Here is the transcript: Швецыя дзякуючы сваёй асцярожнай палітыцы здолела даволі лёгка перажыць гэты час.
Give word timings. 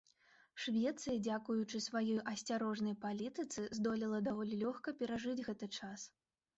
Швецыя 0.61 1.17
дзякуючы 1.27 1.83
сваёй 1.89 2.19
асцярожнай 2.33 2.97
палітыцы 3.05 3.69
здолела 3.81 4.25
даволі 4.33 4.63
лёгка 4.67 4.99
перажыць 4.99 5.41
гэты 5.49 5.75
час. 5.81 6.13